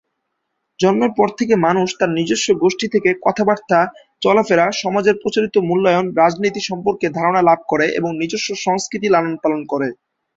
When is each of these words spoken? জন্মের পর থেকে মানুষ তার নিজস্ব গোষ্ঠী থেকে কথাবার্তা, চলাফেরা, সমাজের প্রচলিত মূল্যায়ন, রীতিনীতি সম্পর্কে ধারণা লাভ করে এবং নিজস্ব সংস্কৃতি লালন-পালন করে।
জন্মের 0.79 1.11
পর 1.17 1.27
থেকে 1.39 1.53
মানুষ 1.65 1.87
তার 1.99 2.11
নিজস্ব 2.11 2.47
গোষ্ঠী 2.55 2.87
থেকে 2.87 3.09
কথাবার্তা, 3.25 3.79
চলাফেরা, 4.21 4.65
সমাজের 4.81 5.15
প্রচলিত 5.21 5.55
মূল্যায়ন, 5.69 6.05
রীতিনীতি 6.17 6.61
সম্পর্কে 6.69 7.07
ধারণা 7.09 7.41
লাভ 7.41 7.59
করে 7.67 7.85
এবং 7.99 8.09
নিজস্ব 8.21 8.49
সংস্কৃতি 8.65 9.07
লালন-পালন 9.09 9.61
করে। 9.65 9.87